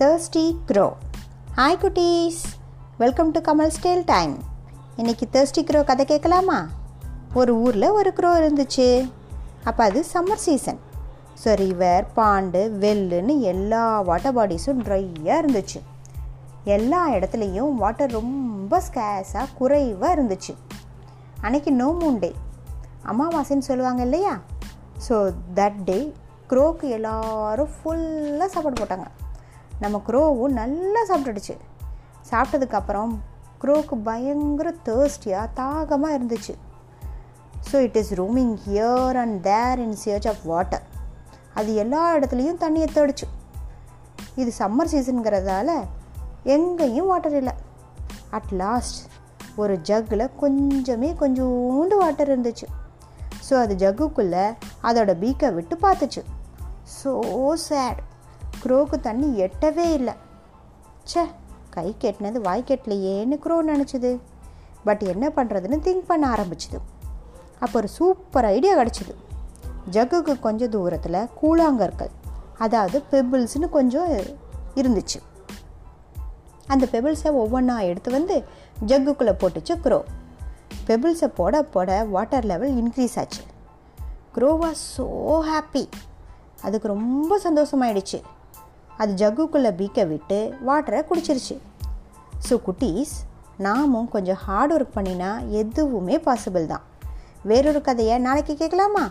[0.00, 0.92] Thirsty crow
[1.56, 2.40] hi குட்டீஸ்
[2.98, 4.34] welcome to Kamal stale time
[4.96, 6.68] இன்றைக்கி thirsty crow கதை கேட்கலாமா?
[7.34, 9.08] ஒரு ஊரில் ஒரு க்ரோ இருந்துச்சு.
[9.64, 10.80] அப்போ அது summer season
[11.44, 15.80] so river pond வெல்லுன்னு எல்லா வாட்டர் பாடிஸும் ட்ரையாக இருந்துச்சு.
[16.64, 20.54] எல்லா இடத்துலையும் வாட்டர் ரொம்ப ஸ்கேஸாக குறைவாக இருந்துச்சு.
[21.40, 22.34] அன்னைக்கு நோ மூன் டே
[23.12, 24.40] அமாவாசைன்னு சொல்லுவாங்க இல்லையா?
[25.08, 26.12] ஸோ தட் டே
[26.50, 29.08] க்ரோக்கு எல்லோரும் ஃபுல்லாக சாப்பாடு போட்டாங்க.
[29.80, 31.54] நம்ம க்ரோவும் நல்லா சாப்பிட்டுடுச்சு.
[32.30, 33.12] சாப்பிட்டதுக்கப்புறம்
[33.62, 36.54] க்ரோவுக்கு பயங்கர தேர்ஸ்டியாக தாகமாக இருந்துச்சு.
[37.68, 40.84] So it is roaming here and there in search of water
[41.54, 43.26] அது எல்லா இடத்துலையும் தண்ணியை தேடிச்சு
[44.34, 45.70] இது சம்மர் சீசனுங்கிறதால
[46.54, 47.54] எங்கேயும் வாட்டர் இல்லை.
[48.30, 48.98] அட் லாஸ்ட்
[49.56, 52.66] ஒரு ஜக்கில் கொஞ்சமே கொஞ்சோண்டு வாட்டர் இருந்துச்சு.
[53.46, 54.44] ஸோ அது ஜக்குக்குள்ளே
[54.82, 56.22] அதோட பீக்கை விட்டு பார்த்துச்சு.
[56.98, 57.12] ஸோ
[57.68, 58.00] சேட்
[58.64, 60.14] க்ரோக்கு தண்ணி எட்டவே இல்லை.
[61.10, 61.24] ச்சே
[61.70, 64.18] கை கெட்டினது வாய் கெட்டலையேன்னு க்ரோ நினச்சிது.
[64.84, 66.78] பட் என்ன பண்ணுறதுன்னு திங்க் பண்ண ஆரம்பிச்சுது.
[67.58, 69.14] அப்போ ஒரு சூப்பர் ஐடியா கிடச்சிது.
[69.90, 72.12] ஜக்குக்கு கொஞ்சம் தூரத்தில் கூழாங்கற்கள்
[72.58, 74.12] அதாவது பெபிள்ஸ்னு கொஞ்சம்
[74.74, 75.18] இருந்துச்சு.
[76.66, 78.44] அந்த பெபிள்ஸை ஒவ்வொன்றா எடுத்து வந்து
[78.86, 80.02] ஜக்குக்குள்ளே போட்டுச்சு க்ரோ.
[80.86, 83.42] பெபிள்ஸை போட போட வாட்டர் லெவல் இன்க்ரீஸ் ஆச்சு.
[84.34, 85.06] க்ரோ வாஸ் ஸோ
[85.50, 85.84] ஹாப்பி
[86.62, 88.18] அதுக்கு ரொம்ப சந்தோஷமாயிடுச்சு.
[88.96, 91.56] அது ஜக்குக்குள்ளே பீக்கை விட்டு வாட்டரை குடிச்சிருச்சு.
[92.48, 93.14] ஸோ குட்டீஸ்
[93.56, 96.84] நாமும் கொஞ்சம் ஹார்ட் ஒர்க் பண்ணினா எதுவுமே பாசிபிள் தான்.
[97.42, 99.04] வேறொரு கதையை நாளைக்கு கேட்கலாமா?